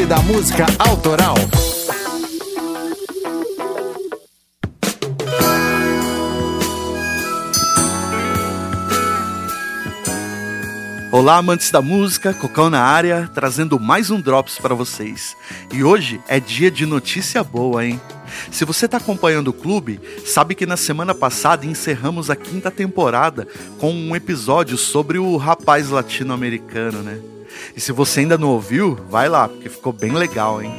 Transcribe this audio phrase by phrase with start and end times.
[0.00, 1.34] Clube da Música Autoral.
[11.12, 15.36] Olá, amantes da música, Cocão na área, trazendo mais um Drops para vocês.
[15.72, 18.00] E hoje é dia de notícia boa, hein?
[18.50, 23.46] Se você está acompanhando o clube, sabe que na semana passada encerramos a quinta temporada
[23.78, 27.20] com um episódio sobre o rapaz latino-americano, né?
[27.76, 30.72] E se você ainda não ouviu, vai lá, porque ficou bem legal, hein?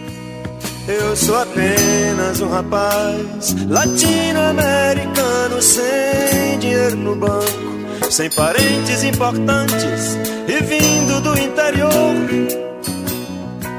[0.88, 7.72] Eu sou apenas um rapaz latino-americano sem dinheiro no banco
[8.12, 12.71] sem parentes importantes e vindo do interior.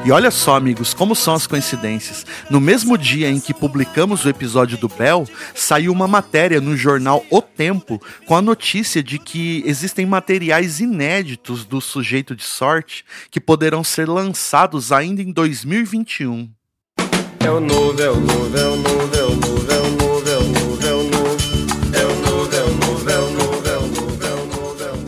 [0.04, 2.26] E olha só, amigos, como são as coincidências.
[2.50, 5.24] No mesmo dia em que publicamos o episódio do Bell,
[5.54, 11.64] saiu uma matéria no jornal O Tempo com a notícia de que existem materiais inéditos
[11.64, 16.50] do sujeito de sorte que poderão ser lançados ainda em 2021.
[17.38, 19.61] É o novo, é o novo, é o novo, é o novo,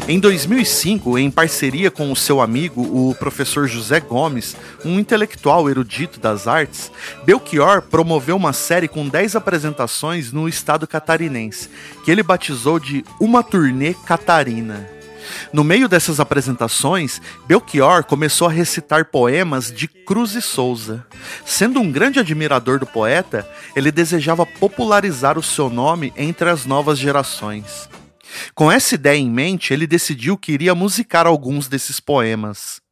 [0.06, 6.20] Em 2005, em parceria com o seu amigo, o professor José Gomes, um intelectual erudito
[6.20, 6.92] das artes,
[7.24, 11.70] Belchior promoveu uma série com 10 apresentações no estado catarinense,
[12.04, 14.86] que ele batizou de Uma Turnê Catarina.
[15.54, 21.02] No meio dessas apresentações, Belchior começou a recitar poemas de Cruz e Souza.
[21.46, 26.98] Sendo um grande admirador do poeta, ele desejava popularizar o seu nome entre as novas
[26.98, 27.88] gerações.
[28.54, 32.82] Com essa ideia em mente, ele decidiu que iria musicar alguns desses poemas.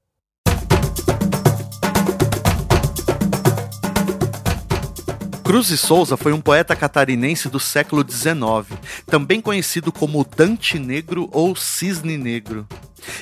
[5.45, 11.29] Cruz e Souza foi um poeta catarinense do século XIX, também conhecido como Dante Negro
[11.33, 12.67] ou Cisne Negro.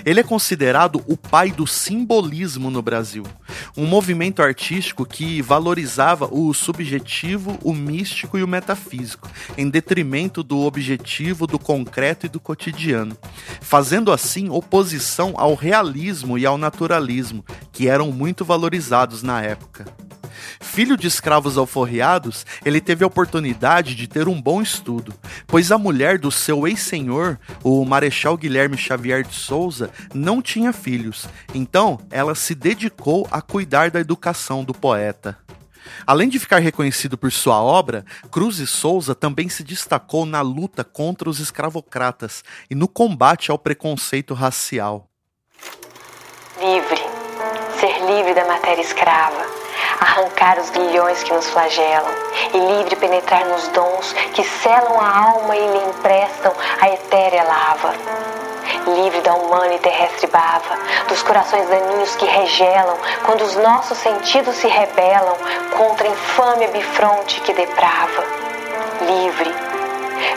[0.04, 3.24] Ele é considerado o pai do simbolismo no Brasil,
[3.76, 10.58] um movimento artístico que valorizava o subjetivo, o místico e o metafísico, em detrimento do
[10.60, 13.16] objetivo, do concreto e do cotidiano,
[13.60, 19.86] fazendo assim oposição ao realismo e ao naturalismo, que eram muito valorizados na época.
[20.60, 25.12] Filho de escravos alforriados, ele teve a oportunidade de ter um bom estudo,
[25.46, 31.26] pois a mulher do seu ex-senhor, o Marechal Guilherme Xavier de Souza, não tinha filhos,
[31.54, 35.38] então ela se dedicou a cuidar da educação do poeta.
[36.06, 40.84] Além de ficar reconhecido por sua obra, Cruz e Souza também se destacou na luta
[40.84, 45.08] contra os escravocratas e no combate ao preconceito racial.
[46.60, 47.00] Livre,
[47.80, 49.49] ser livre da matéria escrava
[50.00, 52.10] arrancar os grilhões que nos flagelam
[52.54, 57.94] e livre penetrar nos dons que selam a alma e lhe emprestam a etérea lava.
[58.86, 60.78] Livre da humana e terrestre bava,
[61.08, 65.36] dos corações daninhos que regelam quando os nossos sentidos se rebelam
[65.76, 68.24] contra a infâmia bifronte que deprava.
[69.02, 69.54] Livre,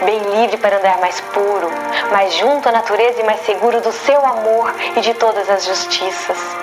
[0.06, 1.70] bem livre para andar mais puro,
[2.12, 6.63] mais junto à natureza e mais seguro do seu amor e de todas as justiças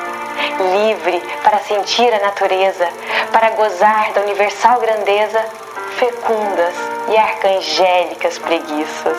[0.60, 2.88] livre para sentir a natureza,
[3.32, 5.44] para gozar da universal grandeza,
[5.98, 6.75] fecundas
[7.10, 9.16] e arcangélicas preguiças.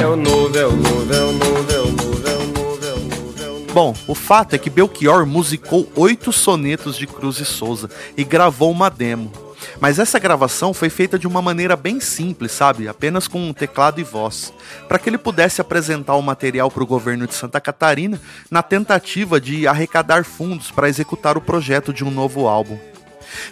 [0.00, 2.86] É o novo, é o novo, é o novo, é o novo, é o novo,
[2.86, 3.72] é o novo, é o novo.
[3.72, 8.70] Bom, o fato é que Belchior musicou oito sonetos de Cruz e Souza e gravou
[8.70, 9.47] uma demo.
[9.80, 12.88] Mas essa gravação foi feita de uma maneira bem simples, sabe?
[12.88, 14.52] Apenas com um teclado e voz,
[14.88, 18.20] para que ele pudesse apresentar o material para o governo de Santa Catarina
[18.50, 22.78] na tentativa de arrecadar fundos para executar o projeto de um novo álbum.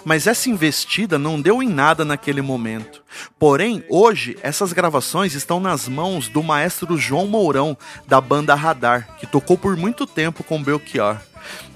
[0.04, 3.02] Mas essa investida não deu em nada naquele momento.
[3.38, 9.26] Porém, hoje, essas gravações estão nas mãos do maestro João Mourão, da banda Radar, que
[9.26, 11.18] tocou por muito tempo com Belchior.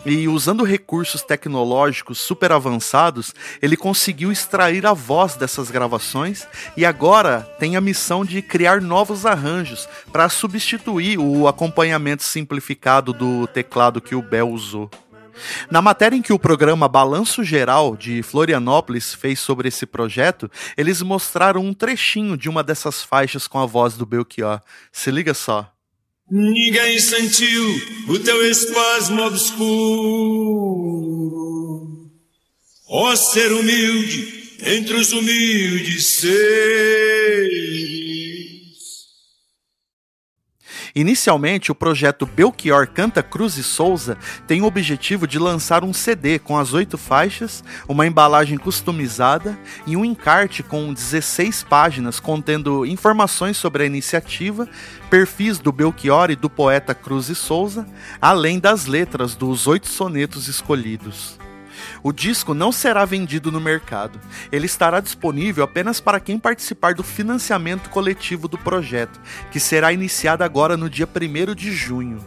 [0.05, 7.43] E usando recursos tecnológicos super avançados, ele conseguiu extrair a voz dessas gravações e agora
[7.59, 14.15] tem a missão de criar novos arranjos para substituir o acompanhamento simplificado do teclado que
[14.15, 14.91] o Bell usou.
[15.71, 21.03] Na matéria em que o programa Balanço Geral de Florianópolis fez sobre esse projeto, eles
[21.03, 24.61] mostraram um trechinho de uma dessas faixas com a voz do Belchior.
[24.93, 25.71] Se liga só.
[26.31, 27.65] Ninguém sentiu
[28.09, 29.69] o teu espasmo obscuro.
[32.89, 38.10] Ó ser humilde entre os humildes seres.
[40.95, 44.17] Inicialmente, o projeto Belchior Canta Cruz e Souza
[44.47, 49.97] tem o objetivo de lançar um CD com as oito faixas, uma embalagem customizada e
[49.97, 54.69] um encarte com 16 páginas contendo informações sobre a iniciativa,
[55.09, 57.87] perfis do Belchior e do poeta Cruz e Souza,
[58.21, 61.39] além das letras dos oito sonetos escolhidos.
[62.03, 64.21] O disco não será vendido no mercado.
[64.51, 70.45] Ele estará disponível apenas para quem participar do financiamento coletivo do projeto, que será iniciado
[70.45, 72.25] agora no dia 1 de junho.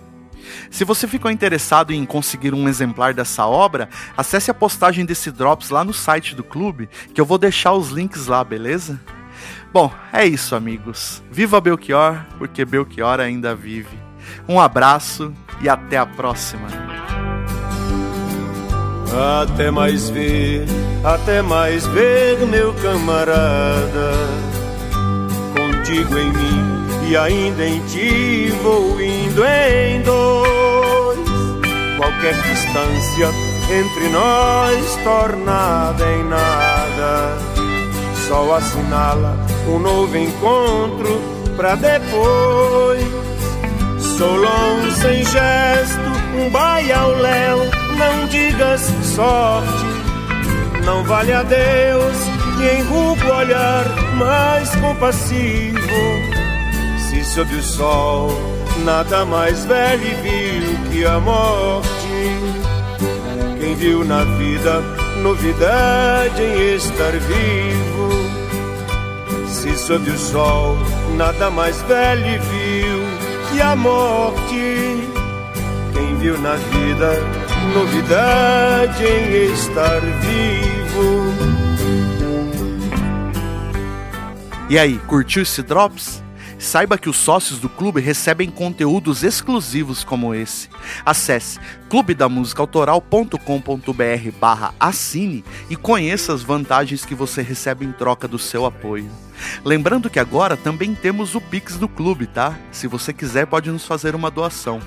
[0.70, 5.70] Se você ficou interessado em conseguir um exemplar dessa obra, acesse a postagem desse Drops
[5.70, 9.00] lá no site do clube, que eu vou deixar os links lá, beleza?
[9.72, 11.24] Bom, é isso, amigos.
[11.32, 13.98] Viva Belchior, porque Belchior ainda vive.
[14.48, 16.93] Um abraço e até a próxima.
[19.12, 20.66] Até mais ver,
[21.04, 24.12] até mais ver, meu camarada.
[25.56, 31.20] Contigo em mim e ainda em ti vou indo em dois.
[31.98, 33.30] Qualquer distância
[33.70, 37.38] entre nós tornada em nada.
[38.28, 41.22] Só assinala um novo encontro
[41.56, 43.04] pra depois.
[44.18, 46.00] Sou longe sem gesto,
[46.40, 48.82] um baia ao léu não digas
[49.16, 49.86] sorte,
[50.86, 52.16] não vale a Deus
[52.58, 53.86] que enruga o olhar
[54.16, 55.80] mais compassivo.
[57.10, 58.30] Se sob o sol
[58.84, 61.88] nada mais velho viu que a morte,
[63.60, 64.82] quem viu na vida
[65.22, 68.10] novidade em estar vivo.
[69.48, 70.78] Se sob o sol
[71.16, 73.00] nada mais velho viu
[73.52, 74.93] que a morte,
[76.24, 77.20] viu na vida
[77.74, 81.34] novidade em estar vivo.
[84.70, 86.23] E aí, curtiu esse Drops?
[86.64, 90.70] Saiba que os sócios do clube recebem conteúdos exclusivos como esse.
[91.06, 98.66] Acesse clubedamusicaautoral.com.br barra assine e conheça as vantagens que você recebe em troca do seu
[98.66, 99.12] apoio.
[99.66, 102.58] Lembrando que agora também temos o Pix do clube, tá?
[102.72, 104.80] Se você quiser, pode nos fazer uma doação.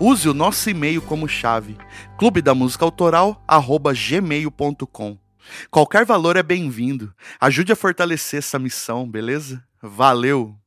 [0.00, 1.78] Use o nosso e-mail como chave:
[2.18, 5.16] clubedamusicaautoral@gmail.com.
[5.70, 7.14] Qualquer valor é bem-vindo.
[7.40, 9.62] Ajude a fortalecer essa missão, beleza?
[9.80, 10.59] Valeu!